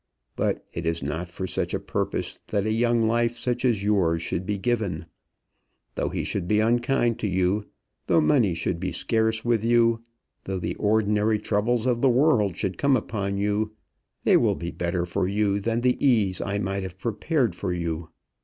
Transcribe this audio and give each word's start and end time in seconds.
But 0.35 0.65
it 0.73 0.87
is 0.87 1.03
not 1.03 1.29
for 1.29 1.45
such 1.45 1.75
a 1.75 1.79
purpose 1.79 2.39
that 2.47 2.65
a 2.65 2.71
young 2.71 3.03
life 3.03 3.37
such 3.37 3.63
as 3.63 3.83
yours 3.83 4.23
should 4.23 4.47
be 4.47 4.57
given. 4.57 5.05
Though 5.93 6.09
he 6.09 6.23
should 6.23 6.47
be 6.47 6.59
unkind 6.59 7.19
to 7.19 7.27
you, 7.27 7.67
though 8.07 8.19
money 8.19 8.55
should 8.55 8.79
be 8.79 8.93
scarce 8.93 9.45
with 9.45 9.63
you, 9.63 10.01
though 10.45 10.57
the 10.57 10.73
ordinary 10.77 11.37
troubles 11.37 11.85
of 11.85 12.01
the 12.01 12.09
world 12.09 12.57
should 12.57 12.79
come 12.79 12.97
upon 12.97 13.37
you, 13.37 13.73
they 14.23 14.37
will 14.37 14.55
be 14.55 14.71
better 14.71 15.05
for 15.05 15.27
you 15.27 15.59
than 15.59 15.81
the 15.81 16.03
ease 16.03 16.41
I 16.41 16.57
might 16.57 16.81
have 16.81 16.97
prepared 16.97 17.55
for 17.55 17.71
you. 17.71 18.09